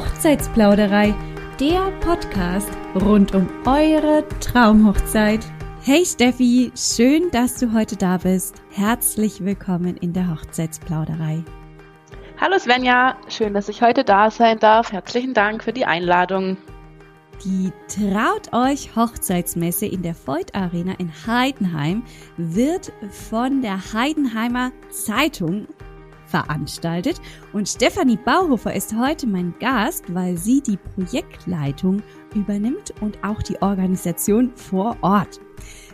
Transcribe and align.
Hochzeitsplauderei, 0.00 1.14
der 1.60 1.90
Podcast 2.00 2.70
rund 2.94 3.34
um 3.34 3.46
eure 3.66 4.24
Traumhochzeit. 4.40 5.44
Hey 5.82 6.06
Steffi, 6.06 6.72
schön, 6.74 7.30
dass 7.32 7.56
du 7.56 7.74
heute 7.74 7.96
da 7.96 8.16
bist. 8.16 8.62
Herzlich 8.70 9.44
willkommen 9.44 9.98
in 9.98 10.14
der 10.14 10.30
Hochzeitsplauderei. 10.30 11.44
Hallo 12.40 12.58
Svenja, 12.58 13.18
schön, 13.28 13.52
dass 13.52 13.68
ich 13.68 13.82
heute 13.82 14.02
da 14.02 14.30
sein 14.30 14.58
darf. 14.58 14.90
Herzlichen 14.90 15.34
Dank 15.34 15.62
für 15.62 15.74
die 15.74 15.84
Einladung. 15.84 16.56
Die 17.44 17.70
Traut 17.88 18.54
euch 18.54 18.96
Hochzeitsmesse 18.96 19.84
in 19.84 20.00
der 20.00 20.14
Voigt 20.14 20.54
Arena 20.54 20.94
in 20.96 21.12
Heidenheim 21.26 22.04
wird 22.38 22.90
von 23.10 23.60
der 23.60 23.92
Heidenheimer 23.92 24.72
Zeitung 24.88 25.66
veranstaltet 26.30 27.20
und 27.52 27.68
Stefanie 27.68 28.16
Bauhofer 28.16 28.74
ist 28.74 28.94
heute 28.96 29.26
mein 29.26 29.54
Gast, 29.58 30.14
weil 30.14 30.36
sie 30.36 30.60
die 30.60 30.78
Projektleitung 30.94 32.02
übernimmt 32.34 32.94
und 33.00 33.22
auch 33.24 33.42
die 33.42 33.60
Organisation 33.60 34.52
vor 34.54 34.96
Ort. 35.02 35.40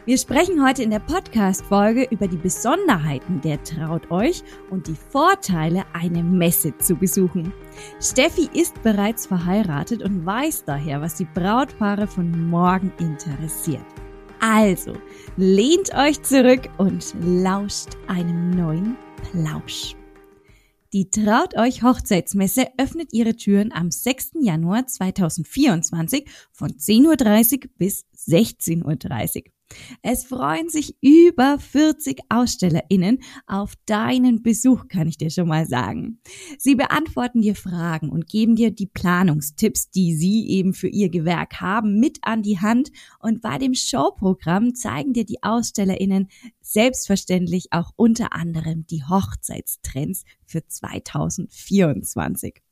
Wir 0.07 0.19
sprechen 0.19 0.65
heute 0.65 0.85
in 0.85 0.91
der 0.91 1.01
Podcast-Folge 1.01 2.07
über 2.11 2.29
die 2.29 2.37
Besonderheiten 2.37 3.41
der 3.41 3.61
Traut 3.65 4.09
euch 4.13 4.45
und 4.71 4.87
die 4.87 4.95
Vorteile, 4.95 5.85
eine 5.95 6.23
Messe 6.23 6.79
zu 6.79 6.95
besuchen. 6.95 7.53
Steffi 8.01 8.49
ist 8.53 8.81
bereits 8.85 9.27
verheiratet 9.27 10.05
und 10.05 10.25
weiß 10.25 10.65
daher, 10.65 11.01
was 11.01 11.17
die 11.17 11.27
Brautpaare 11.35 12.07
von 12.07 12.49
morgen 12.49 12.93
interessiert. 13.01 13.85
Also, 14.39 14.93
lehnt 15.37 15.93
euch 15.93 16.23
zurück 16.23 16.69
und 16.79 17.13
lauscht 17.21 17.97
einem 18.07 18.51
neuen 18.51 18.97
Plausch. 19.33 19.97
Die 20.97 21.11
Traut 21.11 21.55
euch 21.59 21.83
Hochzeitsmesse 21.83 22.69
öffnet 22.79 23.13
ihre 23.13 23.37
Türen 23.37 23.71
am 23.71 23.91
6. 23.91 24.31
Januar 24.41 24.87
2024 24.87 26.27
von 26.53 26.71
10.30 26.71 27.65
Uhr 27.65 27.71
bis 27.77 28.07
16.30 28.17 29.45
Uhr. 29.45 29.53
Es 30.03 30.25
freuen 30.25 30.69
sich 30.69 30.97
über 31.01 31.59
40 31.59 32.21
AusstellerInnen 32.29 33.19
auf 33.47 33.75
deinen 33.87 34.43
Besuch, 34.43 34.89
kann 34.89 35.09
ich 35.09 35.19
dir 35.19 35.31
schon 35.31 35.49
mal 35.49 35.67
sagen. 35.67 36.21
Sie 36.59 36.75
beantworten 36.75 37.43
dir 37.43 37.57
Fragen 37.57 38.11
und 38.11 38.29
geben 38.29 38.57
dir 38.57 38.71
die 38.71 38.87
Planungstipps, 38.87 39.91
die 39.91 40.15
sie 40.15 40.49
eben 40.49 40.73
für 40.73 40.89
ihr 40.89 41.09
Gewerk 41.09 41.61
haben, 41.61 41.99
mit 41.99 42.19
an 42.23 42.43
die 42.43 42.61
Hand. 42.61 42.91
Und 43.19 43.43
bei 43.43 43.59
dem 43.59 43.75
Showprogramm 43.75 44.75
zeigen 44.75 45.13
dir 45.13 45.25
die 45.25 45.43
AusstellerInnen 45.43 46.29
selbstverständlich 46.61 47.73
auch 47.73 47.91
unter 47.97 48.33
anderem 48.33 48.87
die 48.87 49.03
Hochzeitstrends 49.05 50.25
für 50.47 50.67
2024. 50.67 52.63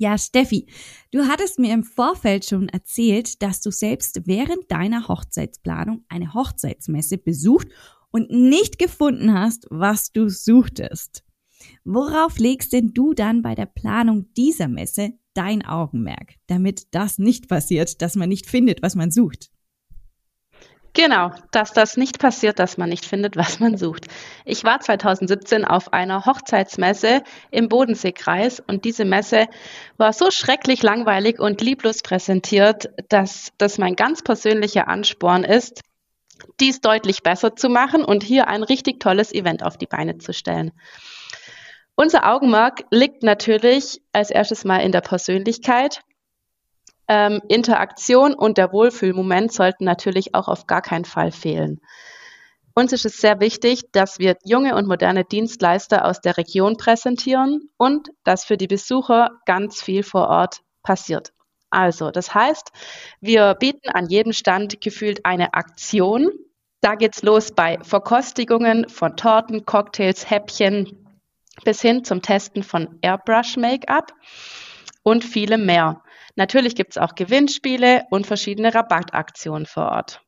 Ja, 0.00 0.16
Steffi, 0.16 0.66
du 1.10 1.26
hattest 1.26 1.58
mir 1.58 1.74
im 1.74 1.82
Vorfeld 1.82 2.44
schon 2.44 2.68
erzählt, 2.68 3.42
dass 3.42 3.60
du 3.60 3.72
selbst 3.72 4.20
während 4.26 4.70
deiner 4.70 5.08
Hochzeitsplanung 5.08 6.04
eine 6.08 6.34
Hochzeitsmesse 6.34 7.18
besucht 7.18 7.66
und 8.12 8.30
nicht 8.30 8.78
gefunden 8.78 9.34
hast, 9.34 9.66
was 9.70 10.12
du 10.12 10.28
suchtest. 10.28 11.24
Worauf 11.84 12.38
legst 12.38 12.72
denn 12.72 12.94
du 12.94 13.12
dann 13.12 13.42
bei 13.42 13.56
der 13.56 13.66
Planung 13.66 14.32
dieser 14.34 14.68
Messe 14.68 15.14
dein 15.34 15.66
Augenmerk, 15.66 16.34
damit 16.46 16.94
das 16.94 17.18
nicht 17.18 17.48
passiert, 17.48 18.00
dass 18.00 18.14
man 18.14 18.28
nicht 18.28 18.46
findet, 18.46 18.82
was 18.82 18.94
man 18.94 19.10
sucht? 19.10 19.50
Genau, 20.94 21.30
dass 21.52 21.72
das 21.72 21.96
nicht 21.96 22.18
passiert, 22.18 22.58
dass 22.58 22.76
man 22.76 22.88
nicht 22.88 23.04
findet, 23.04 23.36
was 23.36 23.60
man 23.60 23.76
sucht. 23.76 24.06
Ich 24.44 24.64
war 24.64 24.80
2017 24.80 25.64
auf 25.64 25.92
einer 25.92 26.26
Hochzeitsmesse 26.26 27.22
im 27.50 27.68
Bodenseekreis 27.68 28.60
und 28.60 28.84
diese 28.84 29.04
Messe 29.04 29.46
war 29.96 30.12
so 30.12 30.30
schrecklich 30.30 30.82
langweilig 30.82 31.38
und 31.38 31.60
lieblos 31.60 32.02
präsentiert, 32.02 32.88
dass 33.08 33.52
das 33.58 33.78
mein 33.78 33.96
ganz 33.96 34.22
persönlicher 34.22 34.88
Ansporn 34.88 35.44
ist, 35.44 35.82
dies 36.60 36.80
deutlich 36.80 37.22
besser 37.22 37.54
zu 37.54 37.68
machen 37.68 38.04
und 38.04 38.22
hier 38.22 38.48
ein 38.48 38.62
richtig 38.62 39.00
tolles 39.00 39.32
Event 39.32 39.62
auf 39.62 39.76
die 39.76 39.86
Beine 39.86 40.18
zu 40.18 40.32
stellen. 40.32 40.72
Unser 41.94 42.32
Augenmerk 42.32 42.84
liegt 42.90 43.24
natürlich 43.24 44.00
als 44.12 44.30
erstes 44.30 44.64
mal 44.64 44.78
in 44.78 44.92
der 44.92 45.00
Persönlichkeit 45.00 46.00
ähm, 47.08 47.40
Interaktion 47.48 48.34
und 48.34 48.58
der 48.58 48.72
Wohlfühlmoment 48.72 49.52
sollten 49.52 49.84
natürlich 49.84 50.34
auch 50.34 50.48
auf 50.48 50.66
gar 50.66 50.82
keinen 50.82 51.04
Fall 51.04 51.32
fehlen. 51.32 51.80
Uns 52.74 52.92
ist 52.92 53.06
es 53.06 53.16
sehr 53.16 53.40
wichtig, 53.40 53.90
dass 53.90 54.20
wir 54.20 54.36
junge 54.44 54.76
und 54.76 54.86
moderne 54.86 55.24
Dienstleister 55.24 56.04
aus 56.04 56.20
der 56.20 56.36
Region 56.36 56.76
präsentieren 56.76 57.70
und 57.76 58.10
dass 58.22 58.44
für 58.44 58.56
die 58.56 58.68
Besucher 58.68 59.32
ganz 59.46 59.82
viel 59.82 60.04
vor 60.04 60.28
Ort 60.28 60.60
passiert. 60.84 61.32
Also, 61.70 62.10
das 62.10 62.34
heißt, 62.34 62.70
wir 63.20 63.54
bieten 63.54 63.88
an 63.90 64.06
jedem 64.06 64.32
Stand 64.32 64.80
gefühlt 64.80 65.24
eine 65.24 65.54
Aktion. 65.54 66.30
Da 66.80 66.94
geht's 66.94 67.22
los 67.22 67.50
bei 67.50 67.78
Verkostigungen 67.82 68.88
von 68.88 69.16
Torten, 69.16 69.66
Cocktails, 69.66 70.30
Häppchen 70.30 71.04
bis 71.64 71.82
hin 71.82 72.04
zum 72.04 72.22
Testen 72.22 72.62
von 72.62 72.98
Airbrush 73.02 73.56
Make-up 73.56 74.12
und 75.02 75.24
vielem 75.24 75.66
mehr. 75.66 76.02
Natürlich 76.38 76.76
gibt 76.76 76.92
es 76.92 76.98
auch 76.98 77.16
Gewinnspiele 77.16 78.04
und 78.10 78.24
verschiedene 78.24 78.72
Rabattaktionen 78.72 79.66
vor 79.66 79.86
Ort. 79.86 80.22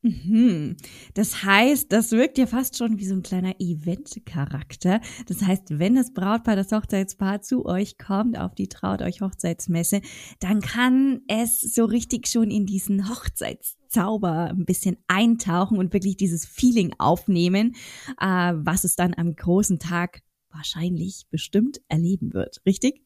Mhm. 0.00 0.78
Das 1.12 1.44
heißt, 1.44 1.92
das 1.92 2.12
wirkt 2.12 2.38
ja 2.38 2.46
fast 2.46 2.78
schon 2.78 2.98
wie 2.98 3.04
so 3.04 3.14
ein 3.14 3.22
kleiner 3.22 3.54
Event-Charakter. 3.58 5.02
Das 5.26 5.42
heißt, 5.42 5.78
wenn 5.78 5.94
das 5.94 6.14
Brautpaar, 6.14 6.56
das 6.56 6.72
Hochzeitspaar 6.72 7.42
zu 7.42 7.66
euch 7.66 7.98
kommt 7.98 8.38
auf 8.38 8.54
die 8.54 8.68
Traut 8.68 9.02
euch 9.02 9.20
Hochzeitsmesse, 9.20 10.00
dann 10.40 10.62
kann 10.62 11.20
es 11.28 11.60
so 11.60 11.84
richtig 11.84 12.26
schon 12.26 12.50
in 12.50 12.64
diesen 12.64 13.10
Hochzeitszauber 13.10 14.50
ein 14.50 14.64
bisschen 14.64 14.96
eintauchen 15.06 15.76
und 15.76 15.92
wirklich 15.92 16.16
dieses 16.16 16.46
Feeling 16.46 16.94
aufnehmen, 16.96 17.76
äh, 18.18 18.54
was 18.54 18.84
es 18.84 18.96
dann 18.96 19.12
am 19.14 19.36
großen 19.36 19.78
Tag 19.78 20.22
wahrscheinlich 20.50 21.26
bestimmt 21.30 21.82
erleben 21.88 22.32
wird. 22.32 22.62
Richtig? 22.64 23.03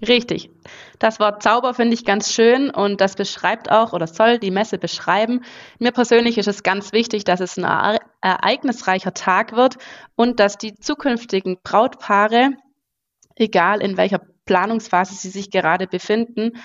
Richtig. 0.00 0.50
Das 0.98 1.20
Wort 1.20 1.42
Zauber 1.42 1.74
finde 1.74 1.94
ich 1.94 2.04
ganz 2.04 2.32
schön 2.32 2.70
und 2.70 3.00
das 3.00 3.14
beschreibt 3.14 3.70
auch 3.70 3.92
oder 3.92 4.06
soll 4.06 4.38
die 4.38 4.50
Messe 4.50 4.78
beschreiben. 4.78 5.44
Mir 5.78 5.92
persönlich 5.92 6.38
ist 6.38 6.48
es 6.48 6.62
ganz 6.62 6.92
wichtig, 6.92 7.24
dass 7.24 7.40
es 7.40 7.56
ein 7.58 7.98
ereignisreicher 8.20 9.14
Tag 9.14 9.52
wird 9.54 9.76
und 10.16 10.40
dass 10.40 10.58
die 10.58 10.74
zukünftigen 10.74 11.58
Brautpaare, 11.62 12.50
egal 13.36 13.80
in 13.80 13.96
welcher 13.96 14.20
Planungsphase 14.44 15.14
sie 15.14 15.30
sich 15.30 15.50
gerade 15.50 15.86
befinden, 15.86 16.60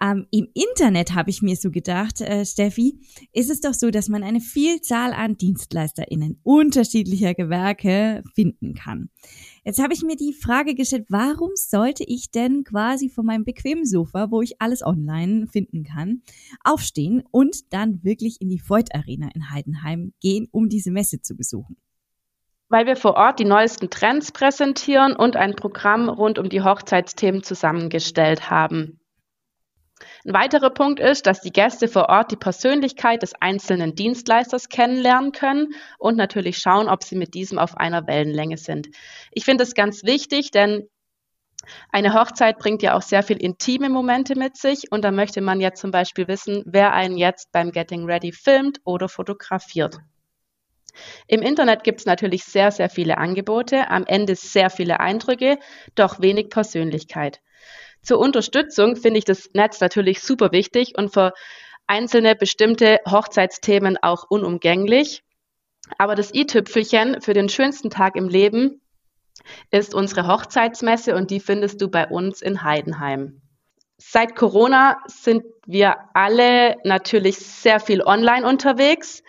Ähm, 0.00 0.26
Im 0.30 0.48
Internet 0.54 1.14
habe 1.14 1.30
ich 1.30 1.42
mir 1.42 1.56
so 1.56 1.70
gedacht, 1.70 2.20
äh, 2.20 2.44
Steffi, 2.44 2.98
ist 3.32 3.50
es 3.50 3.60
doch 3.60 3.74
so, 3.74 3.90
dass 3.90 4.08
man 4.08 4.22
eine 4.22 4.40
Vielzahl 4.40 5.12
an 5.12 5.36
DienstleisterInnen 5.36 6.40
unterschiedlicher 6.42 7.34
Gewerke 7.34 8.22
finden 8.34 8.74
kann. 8.74 9.10
Jetzt 9.64 9.80
habe 9.82 9.94
ich 9.94 10.02
mir 10.02 10.16
die 10.16 10.32
Frage 10.32 10.74
gestellt, 10.74 11.06
warum 11.08 11.50
sollte 11.54 12.04
ich 12.04 12.30
denn 12.30 12.64
quasi 12.64 13.08
von 13.08 13.26
meinem 13.26 13.44
bequemen 13.44 13.86
Sofa, 13.86 14.30
wo 14.30 14.42
ich 14.42 14.60
alles 14.60 14.82
online 14.82 15.46
finden 15.46 15.84
kann, 15.84 16.22
aufstehen 16.64 17.22
und 17.30 17.72
dann 17.72 18.02
wirklich 18.02 18.40
in 18.40 18.48
die 18.48 18.62
Voigt 18.66 18.94
Arena 18.94 19.28
in 19.34 19.50
Heidenheim 19.50 20.12
gehen, 20.20 20.48
um 20.50 20.68
diese 20.68 20.90
Messe 20.90 21.22
zu 21.22 21.36
besuchen? 21.36 21.76
weil 22.72 22.86
wir 22.86 22.96
vor 22.96 23.16
Ort 23.16 23.38
die 23.38 23.44
neuesten 23.44 23.90
Trends 23.90 24.32
präsentieren 24.32 25.14
und 25.14 25.36
ein 25.36 25.54
Programm 25.54 26.08
rund 26.08 26.38
um 26.38 26.48
die 26.48 26.62
Hochzeitsthemen 26.62 27.42
zusammengestellt 27.42 28.48
haben. 28.48 28.98
Ein 30.24 30.34
weiterer 30.34 30.70
Punkt 30.70 31.00
ist, 31.00 31.26
dass 31.26 31.40
die 31.40 31.52
Gäste 31.52 31.88
vor 31.88 32.08
Ort 32.08 32.30
die 32.32 32.36
Persönlichkeit 32.36 33.22
des 33.22 33.34
einzelnen 33.40 33.94
Dienstleisters 33.94 34.68
kennenlernen 34.68 35.32
können 35.32 35.74
und 35.98 36.16
natürlich 36.16 36.58
schauen, 36.58 36.88
ob 36.88 37.02
sie 37.04 37.16
mit 37.16 37.34
diesem 37.34 37.58
auf 37.58 37.76
einer 37.76 38.06
Wellenlänge 38.06 38.56
sind. 38.58 38.88
Ich 39.32 39.44
finde 39.44 39.64
es 39.64 39.74
ganz 39.74 40.04
wichtig, 40.04 40.50
denn 40.50 40.88
Eine 41.90 42.12
Hochzeit 42.14 42.58
bringt 42.58 42.82
ja 42.82 42.96
auch 42.96 43.02
sehr 43.02 43.22
viel 43.22 43.36
intime 43.36 43.88
Momente 43.88 44.36
mit 44.36 44.56
sich 44.56 44.90
und 44.90 45.02
da 45.04 45.12
möchte 45.12 45.40
man 45.40 45.60
jetzt 45.60 45.80
zum 45.80 45.92
Beispiel 45.92 46.26
wissen, 46.26 46.64
wer 46.66 46.92
einen 46.92 47.16
jetzt 47.16 47.52
beim 47.52 47.70
Getting 47.70 48.04
Ready 48.04 48.32
filmt 48.32 48.80
oder 48.84 49.08
fotografiert. 49.08 49.98
Im 51.26 51.42
Internet 51.42 51.84
gibt 51.84 52.00
es 52.00 52.06
natürlich 52.06 52.44
sehr, 52.44 52.70
sehr 52.70 52.88
viele 52.88 53.18
Angebote, 53.18 53.90
am 53.90 54.04
Ende 54.06 54.36
sehr 54.36 54.70
viele 54.70 55.00
Eindrücke, 55.00 55.58
doch 55.94 56.20
wenig 56.20 56.48
Persönlichkeit. 56.48 57.40
Zur 58.02 58.18
Unterstützung 58.18 58.96
finde 58.96 59.18
ich 59.18 59.24
das 59.24 59.50
Netz 59.54 59.80
natürlich 59.80 60.20
super 60.20 60.52
wichtig 60.52 60.94
und 60.98 61.12
für 61.12 61.32
einzelne 61.86 62.34
bestimmte 62.34 62.98
Hochzeitsthemen 63.08 63.96
auch 64.02 64.24
unumgänglich. 64.28 65.22
Aber 65.98 66.14
das 66.14 66.34
i-Tüpfelchen 66.34 67.20
für 67.20 67.34
den 67.34 67.48
schönsten 67.48 67.90
Tag 67.90 68.16
im 68.16 68.28
Leben 68.28 68.80
ist 69.70 69.94
unsere 69.94 70.26
Hochzeitsmesse 70.26 71.14
und 71.14 71.30
die 71.30 71.40
findest 71.40 71.80
du 71.80 71.88
bei 71.88 72.06
uns 72.08 72.42
in 72.42 72.62
Heidenheim. 72.62 73.40
Seit 73.98 74.34
Corona 74.34 74.98
sind 75.06 75.44
wir 75.66 75.96
alle 76.14 76.76
natürlich 76.84 77.38
sehr 77.38 77.78
viel 77.78 78.02
online 78.02 78.46
unterwegs. 78.46 79.22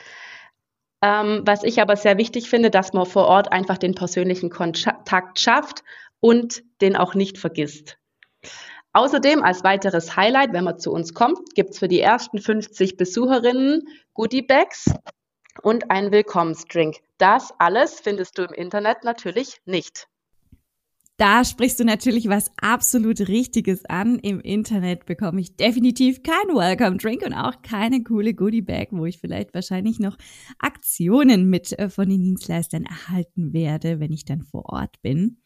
Ähm, 1.01 1.43
was 1.45 1.63
ich 1.63 1.81
aber 1.81 1.95
sehr 1.95 2.17
wichtig 2.17 2.49
finde, 2.49 2.71
dass 2.71 2.93
man 2.93 3.05
vor 3.05 3.27
Ort 3.27 3.51
einfach 3.51 3.77
den 3.77 3.93
persönlichen 3.93 4.49
Kontakt 4.49 5.39
schafft 5.39 5.83
und 6.21 6.63
den 6.81 6.95
auch 6.95 7.13
nicht 7.13 7.37
vergisst. 7.37 7.97
Außerdem 8.93 9.43
als 9.43 9.63
weiteres 9.63 10.15
Highlight, 10.15 10.53
wenn 10.53 10.63
man 10.63 10.77
zu 10.77 10.91
uns 10.91 11.13
kommt, 11.13 11.55
gibt 11.55 11.71
es 11.71 11.79
für 11.79 11.87
die 11.87 11.99
ersten 11.99 12.39
50 12.39 12.95
Besucherinnen 12.95 13.87
Goodie 14.13 14.43
Bags 14.43 14.85
und 15.61 15.89
einen 15.89 16.11
Willkommensdrink. 16.11 16.97
Das 17.17 17.51
alles 17.57 17.99
findest 17.99 18.37
du 18.37 18.43
im 18.43 18.53
Internet 18.53 19.03
natürlich 19.03 19.59
nicht. 19.65 20.07
Da 21.17 21.45
sprichst 21.45 21.79
du 21.79 21.85
natürlich 21.85 22.27
was 22.27 22.51
absolut 22.59 23.27
Richtiges 23.27 23.85
an. 23.85 24.17
Im 24.19 24.39
Internet 24.39 25.05
bekomme 25.05 25.41
ich 25.41 25.55
definitiv 25.55 26.23
keinen 26.23 26.55
Welcome 26.55 26.97
Drink 26.97 27.23
und 27.23 27.33
auch 27.33 27.61
keine 27.61 28.03
coole 28.03 28.33
Goodie 28.33 28.63
Bag, 28.63 28.87
wo 28.91 29.05
ich 29.05 29.19
vielleicht 29.19 29.53
wahrscheinlich 29.53 29.99
noch 29.99 30.17
Aktionen 30.57 31.49
mit 31.49 31.77
äh, 31.77 31.89
von 31.89 32.09
den 32.09 32.23
Dienstleistern 32.23 32.85
erhalten 32.85 33.53
werde, 33.53 33.99
wenn 33.99 34.11
ich 34.11 34.25
dann 34.25 34.41
vor 34.41 34.65
Ort 34.65 35.01
bin. 35.03 35.37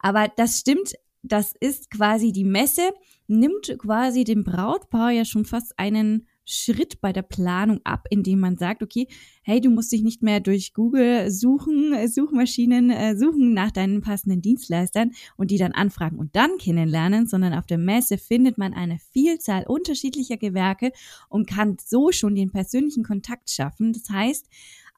Aber 0.00 0.28
das 0.36 0.58
stimmt, 0.58 0.94
das 1.26 1.54
ist 1.58 1.90
quasi 1.90 2.32
die 2.32 2.44
Messe, 2.44 2.90
nimmt 3.26 3.76
quasi 3.78 4.24
dem 4.24 4.44
Brautpaar 4.44 5.10
ja 5.10 5.24
schon 5.24 5.44
fast 5.44 5.78
einen 5.78 6.26
Schritt 6.48 7.00
bei 7.00 7.12
der 7.12 7.22
Planung 7.22 7.80
ab, 7.82 8.06
indem 8.08 8.38
man 8.38 8.56
sagt, 8.56 8.82
okay, 8.82 9.08
hey, 9.42 9.60
du 9.60 9.68
musst 9.68 9.90
dich 9.90 10.02
nicht 10.02 10.22
mehr 10.22 10.38
durch 10.38 10.74
Google 10.74 11.28
suchen, 11.30 12.08
Suchmaschinen 12.08 12.90
äh, 12.90 13.16
suchen 13.16 13.52
nach 13.52 13.72
deinen 13.72 14.00
passenden 14.00 14.42
Dienstleistern 14.42 15.10
und 15.36 15.50
die 15.50 15.58
dann 15.58 15.72
anfragen 15.72 16.18
und 16.18 16.36
dann 16.36 16.56
kennenlernen, 16.58 17.26
sondern 17.26 17.52
auf 17.52 17.66
der 17.66 17.78
Messe 17.78 18.16
findet 18.16 18.58
man 18.58 18.74
eine 18.74 18.98
Vielzahl 19.12 19.64
unterschiedlicher 19.66 20.36
Gewerke 20.36 20.92
und 21.28 21.48
kann 21.48 21.76
so 21.84 22.12
schon 22.12 22.36
den 22.36 22.52
persönlichen 22.52 23.02
Kontakt 23.02 23.50
schaffen. 23.50 23.92
Das 23.92 24.08
heißt, 24.08 24.46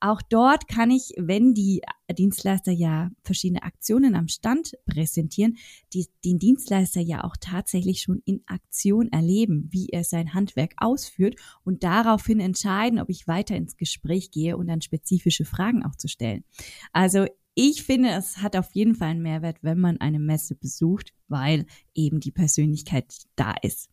auch 0.00 0.22
dort 0.22 0.68
kann 0.68 0.90
ich, 0.90 1.12
wenn 1.16 1.54
die 1.54 1.82
Dienstleister 2.10 2.72
ja 2.72 3.10
verschiedene 3.22 3.62
Aktionen 3.62 4.14
am 4.14 4.28
Stand 4.28 4.72
präsentieren, 4.86 5.58
die, 5.92 6.06
den 6.24 6.38
Dienstleister 6.38 7.00
ja 7.00 7.24
auch 7.24 7.36
tatsächlich 7.40 8.00
schon 8.00 8.22
in 8.24 8.42
Aktion 8.46 9.08
erleben, 9.08 9.68
wie 9.70 9.88
er 9.88 10.04
sein 10.04 10.34
Handwerk 10.34 10.74
ausführt 10.76 11.36
und 11.64 11.82
daraufhin 11.82 12.40
entscheiden, 12.40 12.98
ob 12.98 13.10
ich 13.10 13.28
weiter 13.28 13.56
ins 13.56 13.76
Gespräch 13.76 14.30
gehe 14.30 14.56
und 14.56 14.68
dann 14.68 14.80
spezifische 14.80 15.44
Fragen 15.44 15.84
auch 15.84 15.96
zu 15.96 16.08
stellen. 16.08 16.44
Also 16.92 17.26
ich 17.54 17.82
finde, 17.82 18.10
es 18.10 18.38
hat 18.38 18.54
auf 18.54 18.70
jeden 18.72 18.94
Fall 18.94 19.08
einen 19.08 19.22
Mehrwert, 19.22 19.58
wenn 19.62 19.80
man 19.80 20.00
eine 20.00 20.20
Messe 20.20 20.54
besucht, 20.54 21.12
weil 21.26 21.66
eben 21.92 22.20
die 22.20 22.30
Persönlichkeit 22.30 23.12
da 23.34 23.54
ist. 23.62 23.90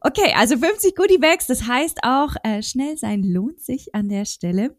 Okay, 0.00 0.32
also 0.34 0.56
50 0.56 0.96
Goodie 0.96 1.18
Bags, 1.18 1.46
das 1.46 1.66
heißt 1.66 1.98
auch, 2.02 2.34
äh, 2.42 2.62
schnell 2.62 2.96
sein 2.96 3.22
lohnt 3.22 3.60
sich 3.60 3.94
an 3.94 4.08
der 4.08 4.24
Stelle 4.24 4.76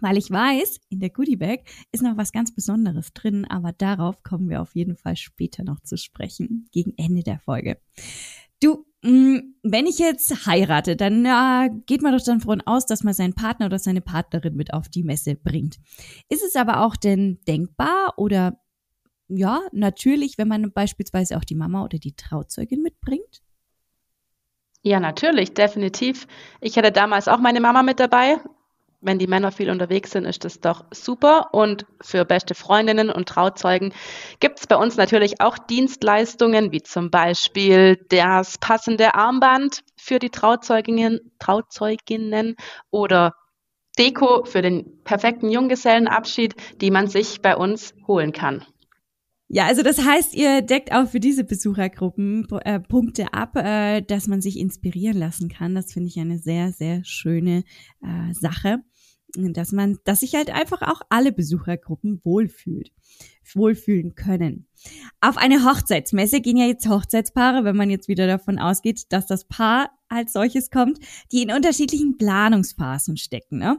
weil 0.00 0.16
ich 0.16 0.30
weiß, 0.30 0.80
in 0.88 1.00
der 1.00 1.10
Goodie 1.10 1.36
Bag 1.36 1.64
ist 1.92 2.02
noch 2.02 2.16
was 2.16 2.32
ganz 2.32 2.54
Besonderes 2.54 3.12
drin, 3.12 3.44
aber 3.44 3.72
darauf 3.72 4.22
kommen 4.22 4.48
wir 4.48 4.62
auf 4.62 4.74
jeden 4.74 4.96
Fall 4.96 5.16
später 5.16 5.64
noch 5.64 5.80
zu 5.80 5.96
sprechen, 5.96 6.68
gegen 6.72 6.94
Ende 6.96 7.22
der 7.22 7.38
Folge. 7.40 7.78
Du, 8.60 8.86
mm, 9.02 9.38
wenn 9.62 9.86
ich 9.86 9.98
jetzt 9.98 10.46
heirate, 10.46 10.96
dann 10.96 11.24
äh, 11.24 11.70
geht 11.86 12.02
man 12.02 12.16
doch 12.16 12.24
dann 12.24 12.38
davon 12.38 12.60
aus, 12.62 12.86
dass 12.86 13.04
man 13.04 13.14
seinen 13.14 13.34
Partner 13.34 13.66
oder 13.66 13.78
seine 13.78 14.00
Partnerin 14.00 14.56
mit 14.56 14.72
auf 14.72 14.88
die 14.88 15.02
Messe 15.02 15.34
bringt. 15.34 15.78
Ist 16.28 16.44
es 16.44 16.56
aber 16.56 16.80
auch 16.84 16.96
denn 16.96 17.40
denkbar 17.46 18.14
oder 18.16 18.58
ja, 19.28 19.60
natürlich, 19.72 20.38
wenn 20.38 20.48
man 20.48 20.72
beispielsweise 20.72 21.36
auch 21.36 21.44
die 21.44 21.54
Mama 21.54 21.84
oder 21.84 21.98
die 21.98 22.14
Trauzeugin 22.14 22.82
mitbringt? 22.82 23.42
Ja, 24.82 25.00
natürlich, 25.00 25.54
definitiv. 25.54 26.26
Ich 26.60 26.76
hatte 26.76 26.92
damals 26.92 27.26
auch 27.26 27.38
meine 27.38 27.60
Mama 27.60 27.82
mit 27.82 28.00
dabei 28.00 28.38
wenn 29.04 29.18
die 29.18 29.26
Männer 29.26 29.52
viel 29.52 29.70
unterwegs 29.70 30.10
sind, 30.10 30.24
ist 30.24 30.44
das 30.44 30.60
doch 30.60 30.84
super. 30.90 31.50
Und 31.52 31.86
für 32.00 32.24
beste 32.24 32.54
Freundinnen 32.54 33.10
und 33.10 33.28
Trauzeugen 33.28 33.92
gibt 34.40 34.60
es 34.60 34.66
bei 34.66 34.76
uns 34.76 34.96
natürlich 34.96 35.40
auch 35.40 35.58
Dienstleistungen, 35.58 36.72
wie 36.72 36.82
zum 36.82 37.10
Beispiel 37.10 38.04
das 38.08 38.58
passende 38.58 39.14
Armband 39.14 39.82
für 39.96 40.18
die 40.18 40.30
Trauzeuginnen, 40.30 41.20
Trauzeuginnen 41.38 42.56
oder 42.90 43.34
Deko 43.98 44.44
für 44.44 44.62
den 44.62 45.02
perfekten 45.04 45.50
Junggesellenabschied, 45.50 46.54
die 46.80 46.90
man 46.90 47.06
sich 47.06 47.42
bei 47.42 47.56
uns 47.56 47.94
holen 48.06 48.32
kann. 48.32 48.64
Ja, 49.48 49.66
also 49.66 49.82
das 49.82 50.04
heißt, 50.04 50.34
ihr 50.34 50.62
deckt 50.62 50.92
auch 50.92 51.06
für 51.06 51.20
diese 51.20 51.44
Besuchergruppen 51.44 52.46
äh, 52.64 52.80
Punkte 52.80 53.32
ab, 53.34 53.56
äh, 53.56 54.00
dass 54.00 54.26
man 54.26 54.40
sich 54.40 54.58
inspirieren 54.58 55.18
lassen 55.18 55.48
kann. 55.48 55.74
Das 55.74 55.92
finde 55.92 56.08
ich 56.08 56.18
eine 56.18 56.38
sehr, 56.38 56.72
sehr 56.72 57.04
schöne 57.04 57.62
äh, 58.02 58.32
Sache 58.32 58.82
dass 59.34 59.72
man, 59.72 59.98
dass 60.04 60.20
sich 60.20 60.34
halt 60.34 60.50
einfach 60.50 60.82
auch 60.82 61.00
alle 61.08 61.32
Besuchergruppen 61.32 62.20
wohlfühlt, 62.24 62.92
wohlfühlen 63.54 64.14
können. 64.14 64.66
Auf 65.20 65.36
eine 65.36 65.64
Hochzeitsmesse 65.64 66.40
gehen 66.40 66.56
ja 66.56 66.66
jetzt 66.66 66.88
Hochzeitspaare, 66.88 67.64
wenn 67.64 67.76
man 67.76 67.90
jetzt 67.90 68.08
wieder 68.08 68.26
davon 68.26 68.58
ausgeht, 68.58 69.12
dass 69.12 69.26
das 69.26 69.46
Paar 69.46 69.90
als 70.08 70.32
solches 70.32 70.70
kommt, 70.70 70.98
die 71.32 71.42
in 71.42 71.52
unterschiedlichen 71.52 72.16
Planungsphasen 72.16 73.16
stecken. 73.16 73.58
Ne? 73.58 73.78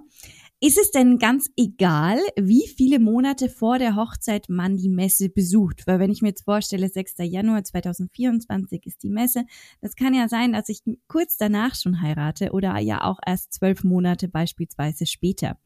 Ist 0.61 0.77
es 0.77 0.89
denn 0.91 1.19
ganz 1.19 1.49
egal, 1.57 2.17
wie 2.37 2.65
viele 2.67 2.99
Monate 2.99 3.49
vor 3.49 3.77
der 3.77 3.97
Hochzeit 3.97 4.47
man 4.47 4.77
die 4.77 4.87
Messe 4.87 5.27
besucht? 5.27 5.85
Weil 5.85 5.99
wenn 5.99 6.09
ich 6.09 6.21
mir 6.21 6.29
jetzt 6.29 6.45
vorstelle, 6.45 6.87
6. 6.87 7.15
Januar 7.19 7.65
2024 7.65 8.85
ist 8.85 9.03
die 9.03 9.09
Messe, 9.09 9.43
das 9.81 9.97
kann 9.97 10.13
ja 10.13 10.29
sein, 10.29 10.53
dass 10.53 10.69
ich 10.69 10.79
kurz 11.09 11.35
danach 11.37 11.75
schon 11.75 12.01
heirate 12.01 12.51
oder 12.51 12.79
ja 12.79 13.03
auch 13.03 13.19
erst 13.25 13.53
zwölf 13.53 13.83
Monate 13.83 14.29
beispielsweise 14.29 15.05
später. 15.05 15.57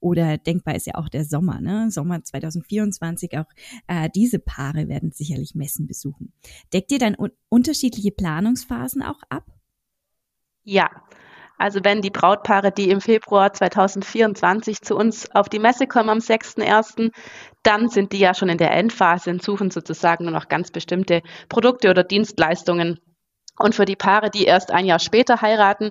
Oder 0.00 0.38
denkbar 0.38 0.76
ist 0.76 0.86
ja 0.86 0.94
auch 0.94 1.10
der 1.10 1.24
Sommer, 1.26 1.60
ne? 1.60 1.90
Sommer 1.90 2.24
2024, 2.24 3.36
auch 3.36 3.50
äh, 3.86 4.08
diese 4.14 4.38
Paare 4.38 4.88
werden 4.88 5.12
sicherlich 5.12 5.54
Messen 5.54 5.86
besuchen. 5.86 6.32
Deckt 6.72 6.90
ihr 6.90 6.98
dann 6.98 7.16
un 7.18 7.32
unterschiedliche 7.50 8.12
Planungsphasen 8.12 9.02
auch 9.02 9.20
ab? 9.28 9.44
Ja, 10.64 10.90
also 11.58 11.80
wenn 11.82 12.00
die 12.00 12.10
Brautpaare, 12.10 12.70
die 12.70 12.88
im 12.88 13.00
Februar 13.00 13.52
2024 13.52 14.80
zu 14.80 14.96
uns 14.96 15.30
auf 15.34 15.48
die 15.48 15.58
Messe 15.58 15.86
kommen 15.86 16.08
am 16.08 16.18
6.1., 16.18 17.10
dann 17.64 17.88
sind 17.88 18.12
die 18.12 18.20
ja 18.20 18.32
schon 18.32 18.48
in 18.48 18.58
der 18.58 18.70
Endphase 18.72 19.30
und 19.30 19.42
suchen 19.42 19.70
sozusagen 19.70 20.24
nur 20.24 20.32
noch 20.32 20.48
ganz 20.48 20.70
bestimmte 20.70 21.22
Produkte 21.48 21.90
oder 21.90 22.04
Dienstleistungen. 22.04 23.00
Und 23.58 23.74
für 23.74 23.84
die 23.84 23.96
Paare, 23.96 24.30
die 24.30 24.44
erst 24.44 24.70
ein 24.70 24.86
Jahr 24.86 25.00
später 25.00 25.42
heiraten, 25.42 25.90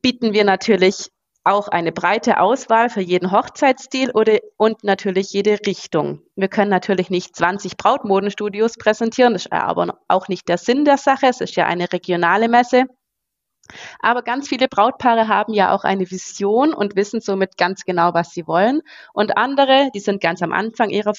bieten 0.00 0.32
wir 0.32 0.44
natürlich 0.44 1.08
auch 1.42 1.68
eine 1.68 1.92
breite 1.92 2.40
Auswahl 2.40 2.88
für 2.88 3.02
jeden 3.02 3.30
Hochzeitsstil 3.30 4.10
oder, 4.12 4.38
und 4.56 4.82
natürlich 4.82 5.32
jede 5.32 5.58
Richtung. 5.66 6.22
Wir 6.36 6.48
können 6.48 6.70
natürlich 6.70 7.10
nicht 7.10 7.36
20 7.36 7.76
Brautmodenstudios 7.76 8.76
präsentieren, 8.78 9.34
das 9.34 9.46
ist 9.46 9.52
aber 9.52 9.98
auch 10.08 10.28
nicht 10.28 10.48
der 10.48 10.56
Sinn 10.56 10.84
der 10.84 10.96
Sache. 10.96 11.26
Es 11.26 11.40
ist 11.40 11.56
ja 11.56 11.66
eine 11.66 11.92
regionale 11.92 12.48
Messe. 12.48 12.84
Aber 14.00 14.22
ganz 14.22 14.48
viele 14.48 14.68
Brautpaare 14.68 15.28
haben 15.28 15.52
ja 15.54 15.74
auch 15.74 15.84
eine 15.84 16.10
Vision 16.10 16.74
und 16.74 16.96
wissen 16.96 17.20
somit 17.20 17.56
ganz 17.56 17.84
genau, 17.84 18.14
was 18.14 18.30
sie 18.32 18.46
wollen. 18.46 18.82
Und 19.12 19.36
andere, 19.36 19.90
die 19.94 20.00
sind 20.00 20.20
ganz 20.20 20.42
am 20.42 20.52
Anfang 20.52 20.90
ihrer, 20.90 21.12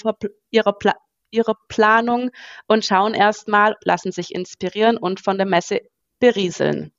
ihrer, 0.51 0.73
Pla 0.73 0.95
ihrer 1.31 1.55
Planung 1.67 2.29
und 2.67 2.85
schauen 2.85 3.13
erstmal, 3.13 3.75
lassen 3.83 4.11
sich 4.11 4.33
inspirieren 4.33 4.97
und 4.97 5.19
von 5.19 5.37
der 5.37 5.47
Messe 5.47 5.81
berieseln. 6.19 6.93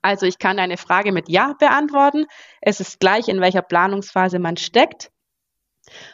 Also 0.00 0.26
ich 0.26 0.38
kann 0.38 0.58
eine 0.58 0.76
Frage 0.76 1.12
mit 1.12 1.28
Ja 1.28 1.54
beantworten. 1.58 2.26
Es 2.60 2.80
ist 2.80 2.98
gleich, 2.98 3.28
in 3.28 3.40
welcher 3.40 3.62
Planungsphase 3.62 4.38
man 4.38 4.56
steckt. 4.56 5.10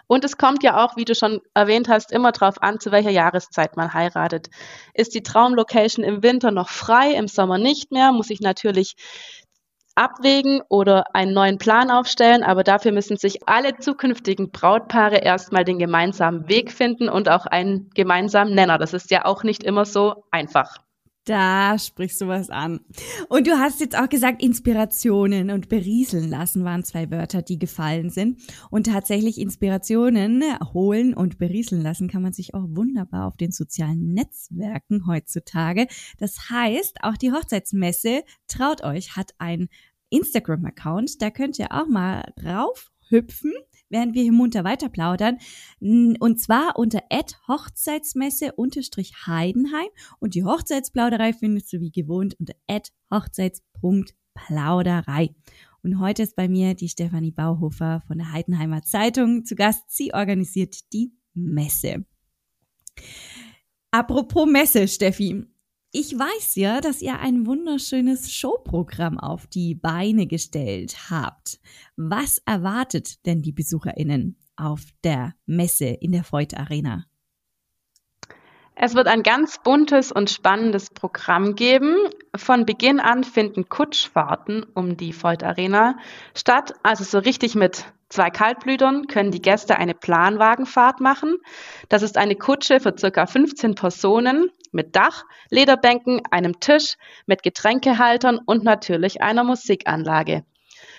Und 0.06 0.25
es 0.25 0.37
kommt 0.37 0.62
ja 0.62 0.85
auch, 0.85 0.97
wie 0.97 1.04
du 1.04 1.14
schon 1.14 1.40
erwähnt 1.54 1.88
hast, 1.88 2.12
immer 2.12 2.32
darauf 2.32 2.62
an, 2.62 2.80
zu 2.80 2.92
welcher 2.92 3.11
Jahreszeit 3.11 3.76
man 3.76 3.94
heiratet. 3.94 4.49
Ist 4.94 5.14
die 5.14 5.23
Traumlocation 5.23 6.04
im 6.04 6.23
Winter 6.23 6.50
noch 6.50 6.68
frei, 6.68 7.12
im 7.12 7.28
Sommer 7.28 7.58
nicht 7.58 7.92
mehr, 7.92 8.12
muss 8.12 8.30
ich 8.30 8.40
natürlich 8.40 8.94
abwägen 9.99 10.62
oder 10.68 11.14
einen 11.14 11.35
neuen 11.35 11.58
Plan 11.58 11.90
aufstellen, 11.90 12.44
aber 12.44 12.62
dafür 12.62 12.92
müssen 12.92 13.16
sich 13.16 13.49
alle 13.49 13.78
zukünftigen 13.78 14.52
Brautpaare 14.52 15.16
erstmal 15.16 15.64
den 15.64 15.78
gemeinsamen 15.78 16.49
Weg 16.49 16.70
finden 16.70 17.08
und 17.08 17.28
auch 17.28 17.47
einen 17.47 17.90
gemeinsamen 17.94 18.54
Nenner. 18.54 18.78
Das 18.78 18.94
ist 18.94 19.11
ja 19.11 19.25
auch 19.25 19.42
nicht 19.42 19.64
immer 19.64 19.85
so 19.85 20.25
einfach. 20.30 20.76
Da 21.28 21.78
sprichst 21.78 22.23
du 22.23 22.26
was 22.26 22.49
an. 22.49 22.80
Und 23.28 23.47
du 23.47 23.58
hast 23.58 23.80
jetzt 23.80 23.99
auch 23.99 24.08
gesagt, 24.08 24.42
Inspirationen 24.42 25.50
und 25.50 25.68
berieseln 25.68 26.30
lassen 26.30 26.64
waren 26.64 26.85
zwei 26.85 27.11
Wörter, 27.11 27.42
die 27.42 27.58
gefallen 27.58 28.08
sind. 28.08 28.40
Und 28.70 28.87
tatsächlich 28.87 29.38
Inspirationen 29.38 30.42
holen 30.73 31.12
und 31.12 31.37
berieseln 31.37 31.82
lassen 31.82 32.08
kann 32.08 32.23
man 32.23 32.32
sich 32.32 32.54
auch 32.54 32.64
wunderbar 32.66 33.26
auf 33.26 33.37
den 33.37 33.52
sozialen 33.52 34.14
Netzwerken 34.14 35.06
heutzutage. 35.06 35.87
Das 36.16 36.49
heißt, 36.49 37.00
auch 37.02 37.18
die 37.18 37.30
Hochzeitsmesse, 37.30 38.23
traut 38.47 38.82
euch, 38.82 39.14
hat 39.14 39.35
ein 39.37 39.68
Instagram-Account. 40.08 41.20
Da 41.20 41.28
könnt 41.28 41.58
ihr 41.58 41.73
auch 41.73 41.88
mal 41.88 42.32
raufhüpfen 42.42 43.52
während 43.90 44.14
wir 44.14 44.23
hier 44.23 44.33
munter 44.33 44.64
weiter 44.64 44.88
plaudern. 44.88 45.37
Und 45.80 46.40
zwar 46.40 46.78
unter 46.78 47.02
Hochzeitsmesse-Heidenheim. 47.49 49.88
Und 50.21 50.35
die 50.35 50.45
Hochzeitsplauderei 50.45 51.33
findest 51.33 51.73
du 51.73 51.80
wie 51.80 51.90
gewohnt 51.90 52.37
unter 52.38 52.54
hochzeits.plauderei. 53.12 55.35
Und 55.83 56.00
heute 56.00 56.23
ist 56.23 56.37
bei 56.37 56.49
mir 56.49 56.75
die 56.75 56.88
Stefanie 56.88 57.30
Bauhofer 57.30 58.02
von 58.07 58.18
der 58.18 58.33
Heidenheimer 58.33 58.83
Zeitung 58.83 59.45
zu 59.45 59.54
Gast. 59.54 59.85
Sie 59.88 60.12
organisiert 60.12 60.92
die 60.92 61.12
Messe. 61.35 62.04
Apropos 63.90 64.47
Messe, 64.47 64.88
Steffi. 64.88 65.45
Ich 65.90 66.12
weiß 66.12 66.57
ja, 66.57 66.83
dass 66.83 67.00
ihr 67.00 67.18
ein 67.18 67.47
wunderschönes 67.47 68.30
Showprogramm 68.30 69.18
auf 69.18 69.47
die 69.47 69.75
Beine 69.75 70.26
gestellt 70.26 71.11
habt. 71.11 71.61
Was 71.97 72.42
erwartet 72.45 73.25
denn 73.25 73.40
die 73.40 73.52
BesucherInnen 73.52 74.37
auf 74.57 74.85
der 75.02 75.35
Messe 75.47 75.87
in 75.87 76.12
der 76.12 76.25
Freud 76.25 76.54
Arena? 76.54 77.07
Es 78.80 78.94
wird 78.94 79.08
ein 79.08 79.25
ganz 79.25 79.58
buntes 79.58 80.12
und 80.12 80.30
spannendes 80.30 80.90
Programm 80.90 81.56
geben. 81.56 81.97
Von 82.37 82.64
Beginn 82.64 83.00
an 83.00 83.25
finden 83.25 83.68
Kutschfahrten 83.68 84.64
um 84.73 84.97
die 84.97 85.12
Freud 85.12 85.44
Arena 85.44 85.97
statt, 86.32 86.75
also 86.85 87.02
so 87.02 87.18
richtig 87.18 87.56
mit 87.56 87.87
zwei 88.08 88.30
Kaltblütern 88.30 89.08
können 89.08 89.32
die 89.32 89.42
Gäste 89.42 89.78
eine 89.78 89.94
Planwagenfahrt 89.94 91.00
machen. 91.00 91.38
Das 91.88 92.02
ist 92.02 92.16
eine 92.16 92.37
Kutsche 92.37 92.78
für 92.78 92.97
circa 92.97 93.26
15 93.26 93.75
Personen 93.75 94.52
mit 94.70 94.94
Dach, 94.94 95.25
Lederbänken, 95.50 96.23
einem 96.30 96.61
Tisch, 96.61 96.99
mit 97.26 97.42
Getränkehaltern 97.42 98.38
und 98.47 98.62
natürlich 98.62 99.20
einer 99.20 99.42
Musikanlage. 99.42 100.44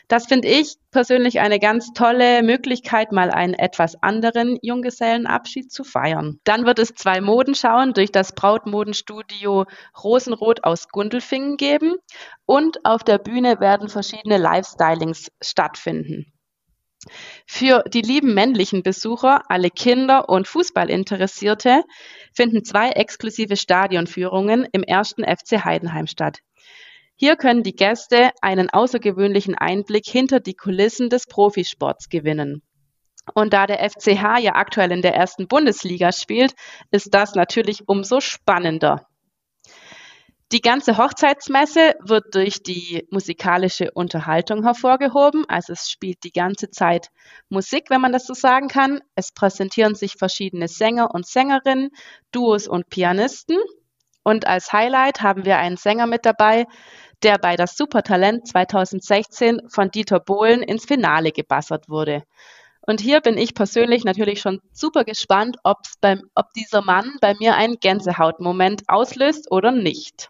Das 0.09 0.25
finde 0.25 0.47
ich 0.47 0.75
persönlich 0.89 1.39
eine 1.39 1.59
ganz 1.59 1.93
tolle 1.93 2.41
Möglichkeit, 2.41 3.11
mal 3.11 3.29
einen 3.29 3.53
etwas 3.53 4.01
anderen 4.01 4.57
Junggesellenabschied 4.63 5.71
zu 5.71 5.83
feiern. 5.83 6.39
Dann 6.45 6.65
wird 6.65 6.79
es 6.79 6.95
zwei 6.95 7.21
Modenschauen 7.21 7.93
durch 7.93 8.11
das 8.11 8.33
Brautmodenstudio 8.33 9.65
Rosenrot 10.03 10.63
aus 10.63 10.87
Gundelfingen 10.87 11.57
geben 11.57 11.93
und 12.47 12.83
auf 12.85 13.03
der 13.03 13.19
Bühne 13.19 13.59
werden 13.59 13.87
verschiedene 13.87 14.39
Lifestylings 14.39 15.27
stattfinden. 15.43 16.33
Für 17.45 17.83
die 17.83 18.01
lieben 18.01 18.33
männlichen 18.33 18.81
Besucher, 18.81 19.43
alle 19.47 19.69
Kinder 19.69 20.27
und 20.27 20.47
Fußballinteressierte, 20.47 21.83
finden 22.33 22.65
zwei 22.65 22.89
exklusive 22.89 23.57
Stadionführungen 23.57 24.67
im 24.71 24.81
ersten 24.81 25.23
FC 25.23 25.63
Heidenheim 25.63 26.07
statt. 26.07 26.39
Hier 27.21 27.35
können 27.35 27.63
die 27.63 27.75
Gäste 27.75 28.31
einen 28.41 28.69
außergewöhnlichen 28.69 29.53
Einblick 29.53 30.05
hinter 30.07 30.39
die 30.39 30.53
Kulissen 30.53 31.09
des 31.09 31.27
Profisports 31.27 32.07
gewinnen. 32.07 32.61
Und 33.33 33.51
da 33.51 33.67
der 33.67 33.79
FCH 33.89 34.39
ja 34.39 34.55
aktuell 34.55 34.93
in 34.93 35.01
der 35.01 35.15
ersten 35.15 35.49
Bundesliga 35.49 36.13
spielt, 36.13 36.53
ist 36.91 37.13
das 37.13 37.35
natürlich 37.35 37.89
umso 37.89 38.21
spannender. 38.21 39.05
Die 40.53 40.61
ganze 40.61 40.97
Hochzeitsmesse 40.97 41.95
wird 41.99 42.33
durch 42.35 42.63
die 42.63 43.05
musikalische 43.11 43.91
Unterhaltung 43.91 44.63
hervorgehoben. 44.63 45.43
Also 45.49 45.73
es 45.73 45.89
spielt 45.89 46.23
die 46.23 46.31
ganze 46.31 46.71
Zeit 46.71 47.09
Musik, 47.49 47.89
wenn 47.89 47.99
man 47.99 48.13
das 48.13 48.27
so 48.27 48.33
sagen 48.33 48.69
kann. 48.69 49.01
Es 49.15 49.33
präsentieren 49.33 49.93
sich 49.93 50.13
verschiedene 50.13 50.69
Sänger 50.69 51.13
und 51.13 51.27
Sängerinnen, 51.27 51.89
Duos 52.31 52.69
und 52.69 52.89
Pianisten. 52.89 53.57
Und 54.23 54.47
als 54.47 54.73
Highlight 54.73 55.21
haben 55.21 55.45
wir 55.45 55.57
einen 55.57 55.77
Sänger 55.77 56.07
mit 56.07 56.25
dabei, 56.25 56.65
der 57.23 57.37
bei 57.37 57.55
das 57.55 57.75
Supertalent 57.75 58.47
2016 58.47 59.61
von 59.69 59.91
Dieter 59.91 60.19
Bohlen 60.19 60.61
ins 60.61 60.85
Finale 60.85 61.31
gebassert 61.31 61.89
wurde. 61.89 62.23
Und 62.81 63.01
hier 63.01 63.21
bin 63.21 63.37
ich 63.37 63.53
persönlich 63.53 64.03
natürlich 64.03 64.41
schon 64.41 64.61
super 64.71 65.03
gespannt, 65.03 65.57
beim, 66.01 66.23
ob 66.33 66.53
dieser 66.53 66.81
Mann 66.81 67.17
bei 67.21 67.35
mir 67.35 67.55
einen 67.55 67.79
Gänsehautmoment 67.79 68.83
auslöst 68.87 69.51
oder 69.51 69.71
nicht. 69.71 70.29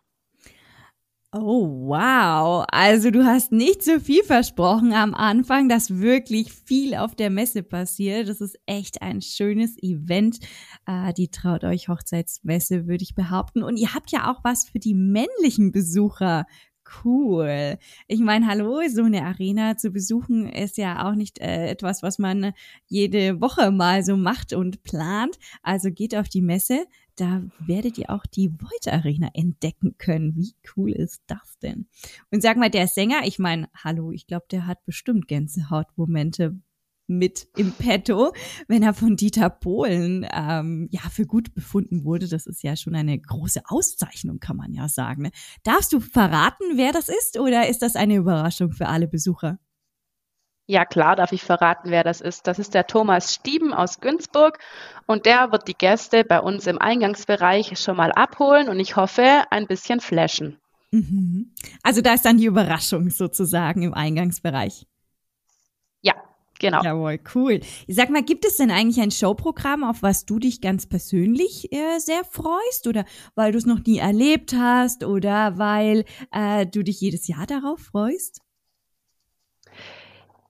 Oh, 1.32 1.68
wow. 1.90 2.66
Also 2.72 3.12
du 3.12 3.24
hast 3.24 3.52
nicht 3.52 3.84
so 3.84 4.00
viel 4.00 4.24
versprochen 4.24 4.94
am 4.94 5.14
Anfang, 5.14 5.70
dass 5.70 6.00
wirklich 6.00 6.52
viel 6.52 6.96
auf 6.96 7.14
der 7.14 7.30
Messe 7.30 7.62
passiert. 7.62 8.28
Das 8.28 8.42
ist 8.42 8.58
echt 8.66 9.04
ein 9.04 9.22
schönes 9.22 9.78
Event. 9.84 10.40
Äh, 10.88 11.14
die 11.14 11.28
Traut 11.30 11.64
euch 11.64 11.88
Hochzeitsmesse, 11.88 12.88
würde 12.88 13.04
ich 13.04 13.14
behaupten. 13.14 13.62
Und 13.62 13.78
ihr 13.78 13.94
habt 13.94 14.12
ja 14.12 14.32
auch 14.32 14.44
was 14.44 14.68
für 14.68 14.80
die 14.80 14.96
männlichen 14.96 15.72
Besucher. 15.72 16.48
Cool. 17.04 17.78
Ich 18.08 18.20
meine, 18.20 18.48
hallo, 18.48 18.82
so 18.90 19.04
eine 19.04 19.24
Arena 19.24 19.78
zu 19.78 19.92
besuchen 19.92 20.50
ist 20.50 20.78
ja 20.78 21.08
auch 21.08 21.14
nicht 21.14 21.40
äh, 21.40 21.68
etwas, 21.68 22.02
was 22.02 22.18
man 22.18 22.54
jede 22.88 23.40
Woche 23.40 23.70
mal 23.70 24.04
so 24.04 24.18
macht 24.18 24.54
und 24.54 24.82
plant. 24.82 25.38
Also 25.62 25.92
geht 25.92 26.16
auf 26.16 26.28
die 26.28 26.42
Messe, 26.42 26.86
da 27.20 27.44
werdet 27.60 27.98
ihr 27.98 28.10
auch 28.10 28.26
die 28.26 28.52
Void 28.52 28.88
Arena 28.88 29.30
entdecken 29.34 29.96
können. 29.98 30.36
Wie 30.36 30.54
cool 30.76 30.92
ist 30.92 31.22
das 31.28 31.60
denn? 31.60 31.88
Und 32.32 32.42
sag 32.42 32.58
mal, 32.58 32.70
der 32.70 32.88
Sänger, 32.88 33.22
ich 33.26 33.40
meine, 33.40 33.70
hallo, 33.76 34.12
ich 34.12 34.28
glaube, 34.28 34.46
der 34.52 34.68
hat 34.68 34.86
bestimmt 34.86 35.28
Gänsehautmomente 35.28 36.60
mit 37.10 37.48
im 37.58 37.72
Petto, 37.72 38.34
wenn 38.68 38.84
er 38.84 38.94
von 38.94 39.16
Dieter 39.16 39.50
Bohlen 39.50 40.26
ähm, 40.32 40.88
ja 40.92 41.02
für 41.10 41.26
gut 41.26 41.54
befunden 41.56 42.06
wurde. 42.06 42.28
Das 42.28 42.46
ist 42.46 42.64
ja 42.64 42.76
schon 42.76 42.96
eine 42.96 43.20
große 43.20 43.62
Auszeichnung, 43.66 44.40
kann 44.40 44.56
man 44.56 44.74
ja 44.74 44.88
sagen. 44.88 45.24
Ne? 45.24 45.32
Darfst 45.64 45.92
du 45.92 46.00
verraten, 46.00 46.64
wer 46.76 46.92
das 46.92 47.10
ist, 47.10 47.40
oder 47.40 47.68
ist 47.68 47.82
das 47.82 47.96
eine 47.96 48.16
Überraschung 48.16 48.72
für 48.72 48.88
alle 48.88 49.08
Besucher? 49.08 49.60
Ja, 50.70 50.86
klar 50.86 51.16
darf 51.16 51.32
ich 51.32 51.42
verraten, 51.42 51.90
wer 51.90 52.04
das 52.04 52.22
ist. 52.22 52.46
Das 52.46 52.60
ist 52.60 52.76
der 52.76 52.86
Thomas 52.86 53.34
Stieben 53.34 53.74
aus 53.74 54.02
Günzburg 54.02 54.60
und 55.08 55.26
der 55.26 55.52
wird 55.52 55.68
die 55.68 55.74
Gäste 55.74 56.24
bei 56.24 56.40
uns 56.40 56.68
im 56.68 56.78
Eingangsbereich 56.78 57.80
schon 57.80 57.98
mal 57.98 58.12
abholen 58.12 58.70
und 58.70 58.80
ich 58.80 58.96
hoffe, 58.96 59.46
ein 59.50 59.66
bisschen 59.66 60.00
flashen. 60.00 60.60
Mhm. 60.92 61.56
Also 61.82 62.02
da 62.02 62.14
ist 62.14 62.24
dann 62.24 62.38
die 62.38 62.46
Überraschung 62.46 63.10
sozusagen 63.10 63.82
im 63.82 63.96
Eingangsbereich. 63.96 64.86
Ja, 66.04 66.14
genau. 66.60 66.84
Jawohl, 66.84 67.20
cool. 67.34 67.62
Sag 67.88 68.12
mal, 68.12 68.22
gibt 68.22 68.46
es 68.46 68.58
denn 68.58 68.70
eigentlich 68.70 69.02
ein 69.02 69.10
Showprogramm, 69.10 69.84
auf 69.84 70.04
was 70.04 70.28
du 70.28 70.38
dich 70.38 70.62
ganz 70.62 70.86
persönlich 70.86 71.74
äh, 71.74 71.98
sehr 71.98 72.24
freust 72.24 72.86
oder 72.86 73.06
weil 73.34 73.54
du 73.54 73.58
es 73.58 73.66
noch 73.66 73.84
nie 73.84 73.98
erlebt 73.98 74.54
hast 74.54 75.04
oder 75.04 75.58
weil 75.58 76.06
äh, 76.32 76.68
du 76.68 76.84
dich 76.84 77.02
jedes 77.02 77.28
Jahr 77.28 77.48
darauf 77.48 77.80
freust? 77.80 78.44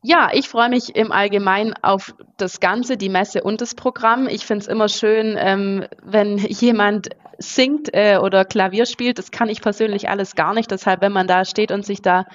Ja, 0.02 0.30
ich 0.32 0.48
freue 0.48 0.70
mich 0.70 0.96
im 0.96 1.12
Allgemeinen 1.12 1.74
auf 1.82 2.16
das 2.38 2.62
Ganze, 2.62 2.96
die 2.96 3.10
Messe 3.10 3.44
und 3.44 3.60
das 3.60 3.76
Programm. 3.76 4.28
Ich 4.28 4.46
finde 4.46 4.62
es 4.62 4.68
immer 4.68 4.88
schön, 4.88 5.36
ähm, 5.38 5.86
wenn 6.02 6.38
jemand 6.38 7.10
singt 7.38 7.94
äh, 7.94 8.18
oder 8.18 8.46
Klavier 8.46 8.86
spielt. 8.86 9.18
Das 9.18 9.32
kann 9.32 9.50
ich 9.50 9.62
persönlich 9.62 10.08
alles 10.08 10.36
gar 10.36 10.54
nicht. 10.54 10.72
Deshalb, 10.72 11.02
wenn 11.02 11.12
man 11.12 11.28
da 11.28 11.44
steht 11.44 11.72
und 11.72 11.86
sich 11.86 12.02
da 12.02 12.26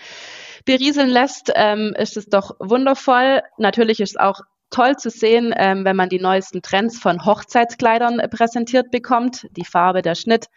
berieseln 0.67 1.09
lässt, 1.09 1.53
ähm, 1.55 1.95
ist 1.97 2.19
es 2.19 2.27
doch 2.27 2.55
wundervoll. 2.59 3.41
Natürlich 3.57 4.01
ist 4.01 4.11
es 4.11 4.17
auch 4.17 4.41
toll 4.71 4.97
zu 4.97 5.11
sehen, 5.11 5.55
ähm, 5.57 5.85
wenn 5.85 5.97
man 5.97 6.09
die 6.09 6.19
neuesten 6.19 6.63
Trends 6.63 6.99
von 6.99 7.25
Hochzeitskleidern 7.25 8.19
äh, 8.19 8.29
präsentiert 8.29 8.91
bekommt. 8.91 9.47
Die 9.57 9.65
Farbe, 9.65 10.03
der 10.03 10.15
Schnitt, 10.15 10.49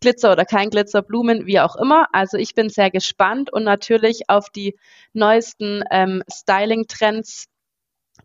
Glitzer 0.00 0.32
oder 0.32 0.44
kein 0.44 0.70
Glitzer, 0.70 1.02
Blumen, 1.02 1.46
wie 1.46 1.60
auch 1.60 1.76
immer. 1.76 2.06
Also 2.12 2.36
ich 2.36 2.54
bin 2.54 2.68
sehr 2.68 2.90
gespannt 2.90 3.52
und 3.52 3.64
natürlich 3.64 4.28
auf 4.28 4.50
die 4.50 4.76
neuesten 5.12 5.84
ähm, 5.90 6.22
Styling-Trends. 6.32 7.46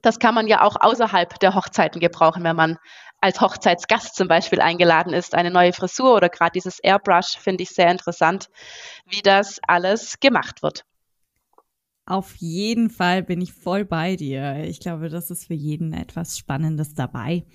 Das 0.01 0.19
kann 0.19 0.35
man 0.35 0.47
ja 0.47 0.61
auch 0.61 0.75
außerhalb 0.79 1.39
der 1.39 1.55
Hochzeiten 1.55 1.99
gebrauchen, 1.99 2.43
wenn 2.43 2.55
man 2.55 2.77
als 3.21 3.41
Hochzeitsgast 3.41 4.15
zum 4.15 4.27
Beispiel 4.27 4.61
eingeladen 4.61 5.13
ist. 5.13 5.35
Eine 5.35 5.51
neue 5.51 5.73
Frisur 5.73 6.15
oder 6.15 6.29
gerade 6.29 6.51
dieses 6.51 6.79
Airbrush 6.79 7.37
finde 7.37 7.63
ich 7.63 7.69
sehr 7.69 7.89
interessant, 7.89 8.49
wie 9.05 9.21
das 9.21 9.59
alles 9.67 10.19
gemacht 10.19 10.61
wird. 10.63 10.85
Auf 12.07 12.35
jeden 12.35 12.91
Fall 12.91 13.23
bin 13.23 13.41
ich 13.41 13.51
voll 13.53 13.83
bei 13.83 14.15
dir. 14.15 14.63
Ich 14.65 14.79
glaube, 14.79 15.09
das 15.09 15.31
ist 15.31 15.45
für 15.45 15.55
jeden 15.55 15.91
etwas 15.91 16.37
Spannendes 16.37 16.93
dabei. 16.93 17.45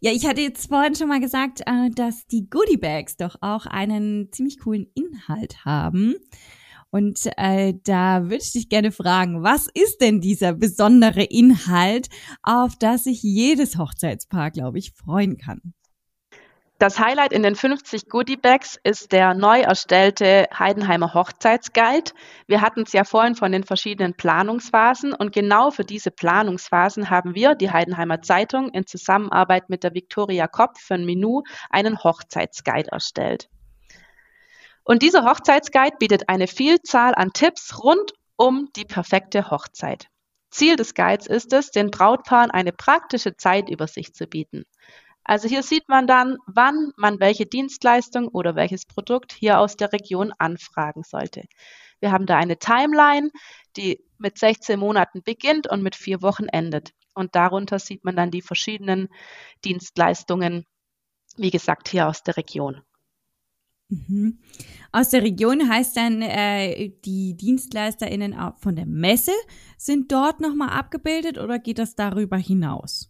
Ja, 0.00 0.10
ich 0.10 0.26
hatte 0.26 0.40
jetzt 0.40 0.68
vorhin 0.68 0.96
schon 0.96 1.08
mal 1.08 1.20
gesagt, 1.20 1.60
äh, 1.66 1.90
dass 1.94 2.26
die 2.26 2.50
Goodie 2.50 2.76
Bags 2.76 3.16
doch 3.16 3.36
auch 3.40 3.66
einen 3.66 4.32
ziemlich 4.32 4.58
coolen 4.58 4.88
Inhalt 4.94 5.64
haben. 5.64 6.16
Und 6.90 7.30
äh, 7.36 7.74
da 7.84 8.24
würde 8.24 8.42
ich 8.42 8.52
dich 8.52 8.68
gerne 8.68 8.90
fragen, 8.90 9.44
was 9.44 9.68
ist 9.72 10.00
denn 10.00 10.20
dieser 10.20 10.54
besondere 10.54 11.22
Inhalt, 11.22 12.08
auf 12.42 12.76
das 12.76 13.04
sich 13.04 13.22
jedes 13.22 13.78
Hochzeitspaar, 13.78 14.50
glaube 14.50 14.78
ich, 14.78 14.90
freuen 14.90 15.36
kann? 15.36 15.72
Das 16.80 16.98
Highlight 16.98 17.34
in 17.34 17.42
den 17.42 17.56
50 17.56 18.08
Goodie 18.08 18.38
Bags 18.38 18.80
ist 18.82 19.12
der 19.12 19.34
neu 19.34 19.60
erstellte 19.60 20.48
Heidenheimer 20.58 21.12
Hochzeitsguide. 21.12 22.12
Wir 22.46 22.62
hatten 22.62 22.84
es 22.84 22.94
ja 22.94 23.04
vorhin 23.04 23.34
von 23.34 23.52
den 23.52 23.64
verschiedenen 23.64 24.14
Planungsphasen 24.14 25.12
und 25.12 25.34
genau 25.34 25.70
für 25.72 25.84
diese 25.84 26.10
Planungsphasen 26.10 27.10
haben 27.10 27.34
wir, 27.34 27.54
die 27.54 27.70
Heidenheimer 27.70 28.22
Zeitung, 28.22 28.70
in 28.70 28.86
Zusammenarbeit 28.86 29.68
mit 29.68 29.84
der 29.84 29.92
Viktoria 29.92 30.46
Kopf 30.46 30.80
von 30.80 31.04
Minu 31.04 31.42
einen 31.68 32.02
Hochzeitsguide 32.02 32.90
erstellt. 32.92 33.50
Und 34.82 35.02
dieser 35.02 35.26
Hochzeitsguide 35.26 35.98
bietet 35.98 36.30
eine 36.30 36.46
Vielzahl 36.46 37.14
an 37.14 37.34
Tipps 37.34 37.78
rund 37.84 38.14
um 38.36 38.70
die 38.74 38.86
perfekte 38.86 39.50
Hochzeit. 39.50 40.06
Ziel 40.48 40.76
des 40.76 40.94
Guides 40.94 41.26
ist 41.26 41.52
es, 41.52 41.72
den 41.72 41.90
Brautpaaren 41.90 42.50
eine 42.50 42.72
praktische 42.72 43.36
Zeitübersicht 43.36 44.16
zu 44.16 44.26
bieten. 44.26 44.64
Also 45.24 45.48
hier 45.48 45.62
sieht 45.62 45.88
man 45.88 46.06
dann, 46.06 46.38
wann 46.46 46.92
man 46.96 47.20
welche 47.20 47.46
Dienstleistung 47.46 48.28
oder 48.28 48.54
welches 48.54 48.86
Produkt 48.86 49.32
hier 49.32 49.60
aus 49.60 49.76
der 49.76 49.92
Region 49.92 50.32
anfragen 50.38 51.02
sollte. 51.02 51.44
Wir 52.00 52.12
haben 52.12 52.26
da 52.26 52.36
eine 52.36 52.58
Timeline, 52.58 53.30
die 53.76 54.02
mit 54.18 54.38
16 54.38 54.78
Monaten 54.78 55.22
beginnt 55.22 55.68
und 55.68 55.82
mit 55.82 55.94
vier 55.94 56.22
Wochen 56.22 56.46
endet. 56.46 56.92
Und 57.14 57.34
darunter 57.34 57.78
sieht 57.78 58.04
man 58.04 58.16
dann 58.16 58.30
die 58.30 58.42
verschiedenen 58.42 59.08
Dienstleistungen, 59.64 60.64
wie 61.36 61.50
gesagt, 61.50 61.88
hier 61.88 62.08
aus 62.08 62.22
der 62.22 62.36
Region. 62.36 62.82
Mhm. 63.88 64.38
Aus 64.92 65.10
der 65.10 65.22
Region 65.22 65.68
heißt 65.68 65.96
dann, 65.96 66.22
äh, 66.22 66.92
die 67.04 67.36
DienstleisterInnen 67.36 68.36
von 68.58 68.76
der 68.76 68.86
Messe 68.86 69.32
sind 69.76 70.12
dort 70.12 70.40
nochmal 70.40 70.70
abgebildet 70.70 71.38
oder 71.38 71.58
geht 71.58 71.78
das 71.78 71.96
darüber 71.96 72.36
hinaus? 72.36 73.09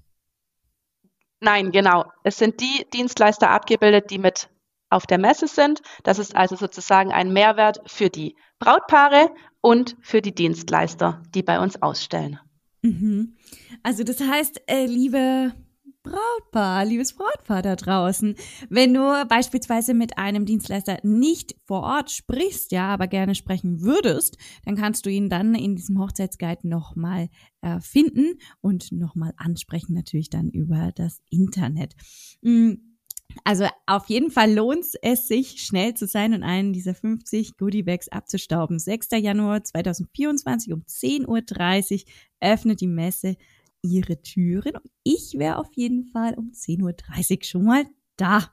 Nein, 1.40 1.72
genau. 1.72 2.04
Es 2.22 2.36
sind 2.36 2.60
die 2.60 2.86
Dienstleister 2.92 3.50
abgebildet, 3.50 4.10
die 4.10 4.18
mit 4.18 4.50
auf 4.90 5.06
der 5.06 5.18
Messe 5.18 5.46
sind. 5.46 5.80
Das 6.02 6.18
ist 6.18 6.36
also 6.36 6.56
sozusagen 6.56 7.12
ein 7.12 7.32
Mehrwert 7.32 7.80
für 7.86 8.10
die 8.10 8.36
Brautpaare 8.58 9.30
und 9.60 9.96
für 10.00 10.20
die 10.20 10.34
Dienstleister, 10.34 11.22
die 11.34 11.42
bei 11.42 11.60
uns 11.60 11.80
ausstellen. 11.80 12.38
Mhm. 12.82 13.36
Also 13.82 14.04
das 14.04 14.20
heißt, 14.20 14.62
äh, 14.66 14.86
liebe 14.86 15.52
Brautpaar, 16.02 16.86
liebes 16.86 17.12
Brautpaar 17.12 17.60
da 17.60 17.76
draußen, 17.76 18.34
wenn 18.70 18.94
du 18.94 19.00
beispielsweise 19.28 19.92
mit 19.92 20.16
einem 20.16 20.46
Dienstleister 20.46 20.98
nicht 21.02 21.54
vor 21.66 21.82
Ort 21.82 22.10
sprichst, 22.10 22.72
ja, 22.72 22.88
aber 22.88 23.06
gerne 23.06 23.34
sprechen 23.34 23.82
würdest, 23.82 24.38
dann 24.64 24.76
kannst 24.76 25.04
du 25.04 25.10
ihn 25.10 25.28
dann 25.28 25.54
in 25.54 25.76
diesem 25.76 25.98
Hochzeitsguide 25.98 26.66
nochmal 26.66 27.28
äh, 27.60 27.80
finden 27.80 28.38
und 28.62 28.92
nochmal 28.92 29.34
ansprechen, 29.36 29.92
natürlich 29.92 30.30
dann 30.30 30.48
über 30.48 30.90
das 30.94 31.20
Internet. 31.28 31.94
Mhm. 32.40 32.96
Also 33.44 33.66
auf 33.86 34.08
jeden 34.08 34.30
Fall 34.30 34.52
lohnt 34.52 34.84
es 35.02 35.28
sich, 35.28 35.62
schnell 35.62 35.94
zu 35.94 36.06
sein 36.06 36.34
und 36.34 36.42
einen 36.42 36.72
dieser 36.72 36.94
50 36.94 37.56
Goodiebags 37.58 38.08
abzustauben. 38.08 38.78
6. 38.78 39.08
Januar 39.18 39.62
2024 39.62 40.72
um 40.72 40.80
10.30 40.80 41.26
Uhr 41.26 42.12
öffnet 42.40 42.80
die 42.80 42.88
Messe 42.88 43.36
ihre 43.82 44.22
Türen. 44.22 44.76
Und 44.76 44.90
ich 45.02 45.34
wäre 45.38 45.58
auf 45.58 45.72
jeden 45.74 46.04
Fall 46.04 46.34
um 46.34 46.52
10.30 46.52 47.36
Uhr 47.36 47.44
schon 47.44 47.64
mal 47.64 47.84
da. 48.16 48.48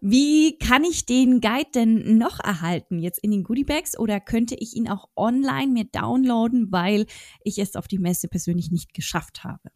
Wie 0.00 0.56
kann 0.58 0.84
ich 0.84 1.04
den 1.06 1.40
Guide 1.40 1.70
denn 1.74 2.18
noch 2.18 2.38
erhalten? 2.40 2.98
Jetzt 2.98 3.20
in 3.20 3.30
den 3.30 3.44
Goodiebags 3.44 3.98
oder 3.98 4.20
könnte 4.20 4.54
ich 4.54 4.76
ihn 4.76 4.86
auch 4.88 5.08
online 5.16 5.72
mir 5.72 5.84
downloaden, 5.84 6.70
weil 6.70 7.06
ich 7.42 7.58
es 7.58 7.74
auf 7.76 7.88
die 7.88 7.98
Messe 7.98 8.28
persönlich 8.28 8.70
nicht 8.70 8.92
geschafft 8.94 9.44
habe? 9.44 9.70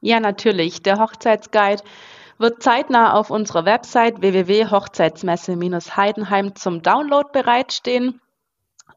Ja, 0.00 0.20
natürlich. 0.20 0.82
Der 0.82 0.98
Hochzeitsguide 0.98 1.82
wird 2.38 2.62
zeitnah 2.62 3.14
auf 3.14 3.30
unserer 3.30 3.64
Website 3.66 4.22
www.hochzeitsmesse-heidenheim 4.22 6.54
zum 6.54 6.82
Download 6.82 7.28
bereitstehen 7.32 8.20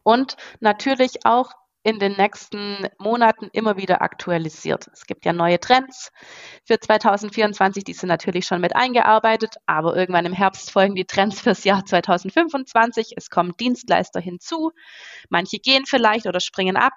und 0.04 0.38
natürlich 0.62 1.26
auch 1.26 1.52
in 1.84 2.00
den 2.00 2.14
nächsten 2.14 2.88
Monaten 2.98 3.50
immer 3.52 3.78
wieder 3.78 4.02
aktualisiert. 4.02 4.90
Es 4.94 5.06
gibt 5.06 5.26
ja 5.26 5.34
neue 5.34 5.60
Trends 5.60 6.12
für 6.66 6.80
2024, 6.80 7.84
die 7.84 7.94
sind 7.94 8.08
natürlich 8.08 8.46
schon 8.46 8.62
mit 8.62 8.76
eingearbeitet, 8.76 9.56
aber 9.66 9.96
irgendwann 9.96 10.26
im 10.26 10.34
Herbst 10.34 10.72
folgen 10.72 10.96
die 10.96 11.06
Trends 11.06 11.42
fürs 11.42 11.64
Jahr 11.66 11.86
2025. 11.86 13.14
Es 13.18 13.30
kommen 13.30 13.54
Dienstleister 13.60 14.22
hinzu, 14.22 14.72
manche 15.30 15.60
gehen 15.60 15.86
vielleicht 15.86 16.26
oder 16.26 16.40
springen 16.40 16.78
ab. 16.78 16.94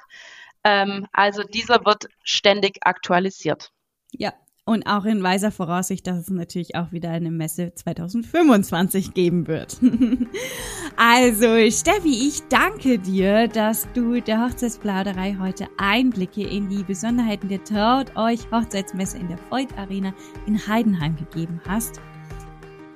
Ähm, 0.62 1.07
also 1.12 1.42
dieser 1.42 1.85
wird 1.85 2.07
ständig 2.22 2.79
aktualisiert. 2.83 3.72
Ja, 4.12 4.33
und 4.66 4.87
auch 4.87 5.05
in 5.05 5.22
weiser 5.22 5.52
Voraussicht, 5.52 6.07
dass 6.07 6.18
es 6.18 6.31
natürlich 6.31 6.74
auch 6.74 6.90
wieder 6.90 7.11
eine 7.11 7.31
Messe 7.31 7.72
2025 7.72 9.14
geben 9.14 9.46
wird. 9.46 9.79
also, 10.96 11.70
Steffi, 11.70 12.29
ich 12.29 12.42
danke 12.48 12.98
dir, 12.98 13.46
dass 13.46 13.87
du 13.94 14.20
der 14.20 14.44
Hochzeitsplauderei 14.44 15.37
heute 15.40 15.68
Einblicke 15.79 16.42
in 16.42 16.68
die 16.68 16.83
Besonderheiten 16.83 17.48
der 17.48 17.62
Traut 17.62 18.16
euch 18.16 18.50
Hochzeitsmesse 18.50 19.18
in 19.18 19.29
der 19.29 19.38
Voigt 19.50 19.79
Arena 19.79 20.12
in 20.46 20.66
Heidenheim 20.66 21.14
gegeben 21.16 21.61
hast. 21.66 22.00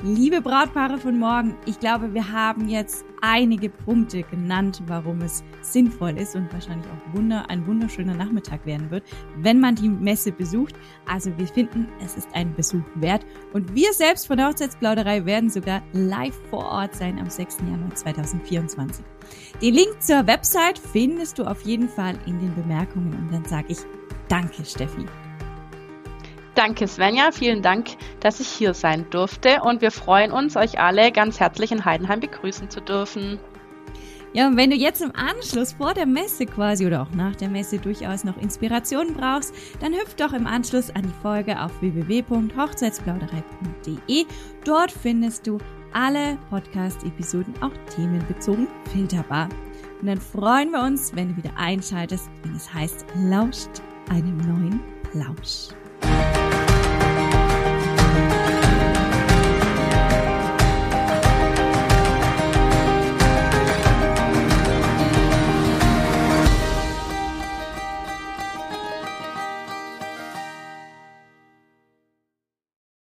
Liebe 0.02 0.40
Brautpaare 0.40 0.96
von 0.96 1.18
morgen, 1.18 1.54
ich 1.66 1.78
glaube, 1.78 2.14
wir 2.14 2.32
haben 2.32 2.68
jetzt 2.68 3.04
einige 3.20 3.68
Punkte 3.68 4.22
genannt, 4.22 4.82
warum 4.86 5.20
es 5.20 5.44
sinnvoll 5.60 6.16
ist 6.16 6.34
und 6.34 6.50
wahrscheinlich 6.54 6.86
auch 6.86 7.14
wunder, 7.14 7.50
ein 7.50 7.66
wunderschöner 7.66 8.14
Nachmittag 8.14 8.64
werden 8.64 8.90
wird, 8.90 9.04
wenn 9.36 9.60
man 9.60 9.74
die 9.74 9.90
Messe 9.90 10.32
besucht. 10.32 10.74
Also 11.06 11.36
wir 11.36 11.46
finden, 11.46 11.86
es 12.02 12.16
ist 12.16 12.28
ein 12.32 12.54
Besuch 12.54 12.84
wert. 12.94 13.26
Und 13.52 13.74
wir 13.74 13.92
selbst 13.92 14.26
von 14.26 14.38
der 14.38 14.48
Hochzeitsplauderei 14.48 15.26
werden 15.26 15.50
sogar 15.50 15.82
live 15.92 16.38
vor 16.48 16.64
Ort 16.64 16.94
sein 16.94 17.18
am 17.18 17.28
6. 17.28 17.58
Januar 17.70 17.94
2024. 17.94 19.04
Den 19.60 19.74
Link 19.74 20.00
zur 20.00 20.26
Website 20.26 20.78
findest 20.78 21.38
du 21.38 21.44
auf 21.44 21.60
jeden 21.60 21.90
Fall 21.90 22.14
in 22.24 22.38
den 22.38 22.54
Bemerkungen 22.54 23.12
und 23.12 23.30
dann 23.30 23.44
sage 23.44 23.66
ich 23.68 23.78
Danke, 24.28 24.64
Steffi. 24.64 25.04
Danke, 26.54 26.88
Svenja. 26.88 27.30
Vielen 27.32 27.62
Dank, 27.62 27.88
dass 28.20 28.40
ich 28.40 28.48
hier 28.48 28.74
sein 28.74 29.06
durfte. 29.10 29.60
Und 29.62 29.80
wir 29.80 29.90
freuen 29.90 30.32
uns, 30.32 30.56
euch 30.56 30.78
alle 30.80 31.12
ganz 31.12 31.40
herzlich 31.40 31.72
in 31.72 31.84
Heidenheim 31.84 32.20
begrüßen 32.20 32.70
zu 32.70 32.80
dürfen. 32.80 33.38
Ja, 34.32 34.46
und 34.46 34.56
wenn 34.56 34.70
du 34.70 34.76
jetzt 34.76 35.02
im 35.02 35.10
Anschluss 35.16 35.72
vor 35.72 35.92
der 35.92 36.06
Messe 36.06 36.46
quasi 36.46 36.86
oder 36.86 37.02
auch 37.02 37.10
nach 37.10 37.34
der 37.34 37.48
Messe 37.48 37.78
durchaus 37.78 38.22
noch 38.22 38.36
Inspiration 38.36 39.14
brauchst, 39.14 39.52
dann 39.80 39.92
hüpf 39.92 40.14
doch 40.14 40.32
im 40.32 40.46
Anschluss 40.46 40.88
an 40.90 41.02
die 41.02 41.12
Folge 41.20 41.60
auf 41.60 41.72
www.hochzeitsplauderei.de. 41.80 44.26
Dort 44.64 44.92
findest 44.92 45.48
du 45.48 45.58
alle 45.92 46.38
Podcast-Episoden 46.48 47.54
auch 47.60 47.72
themenbezogen 47.96 48.68
filterbar. 48.92 49.48
Und 50.00 50.06
dann 50.06 50.20
freuen 50.20 50.70
wir 50.70 50.82
uns, 50.82 51.12
wenn 51.16 51.30
du 51.30 51.36
wieder 51.36 51.50
einschaltest, 51.56 52.30
wenn 52.44 52.54
es 52.54 52.72
heißt, 52.72 53.04
lauscht 53.16 53.82
einem 54.08 54.36
neuen 54.36 54.78
Plausch. 55.10 55.70